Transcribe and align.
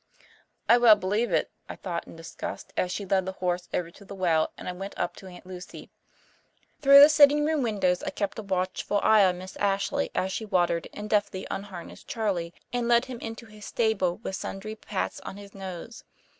"I 0.67 0.79
well 0.79 0.95
believe 0.95 1.31
it," 1.31 1.51
I 1.69 1.75
thought 1.75 2.07
in 2.07 2.15
disgust, 2.15 2.73
as 2.75 2.91
she 2.91 3.05
led 3.05 3.27
the 3.27 3.33
horse 3.33 3.69
over 3.71 3.91
to 3.91 4.03
the 4.03 4.15
well 4.15 4.51
and 4.57 4.67
I 4.67 4.71
went 4.71 4.97
up 4.97 5.15
to 5.17 5.27
Aunt 5.27 5.45
Lucy. 5.45 5.91
Through 6.81 7.01
the 7.01 7.07
sitting 7.07 7.45
room 7.45 7.61
windows 7.61 8.01
I 8.01 8.09
kept 8.09 8.39
a 8.39 8.41
watchful 8.41 8.99
eye 9.03 9.23
on 9.23 9.37
Miss 9.37 9.55
Ashley 9.57 10.09
as 10.15 10.31
she 10.31 10.43
watered 10.43 10.87
and 10.91 11.07
deftly 11.07 11.45
unharnessed 11.51 12.07
Charley 12.07 12.51
and 12.73 12.87
led 12.87 13.05
him 13.05 13.19
into 13.19 13.45
his 13.45 13.65
stable 13.65 14.17
with 14.23 14.35
sundry 14.35 14.73
pats 14.73 15.19
on 15.19 15.37
his 15.37 15.53
nose. 15.53 16.03